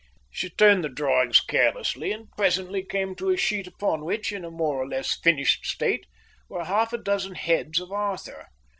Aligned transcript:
She 0.31 0.49
turned 0.49 0.83
the 0.83 0.89
drawings 0.89 1.41
carelessly 1.41 2.11
and 2.11 2.31
presently 2.35 2.81
came 2.81 3.13
to 3.17 3.29
a 3.29 3.37
sheet 3.37 3.67
upon 3.67 4.03
which, 4.03 4.31
in 4.31 4.43
a 4.43 4.49
more 4.49 4.81
or 4.81 4.87
less 4.87 5.15
finished 5.19 5.67
state, 5.67 6.07
were 6.49 6.65
half 6.65 6.91
a 6.91 6.97
dozen 6.97 7.35
heads 7.35 7.79
of 7.79 7.91
Arthur. 7.91 8.47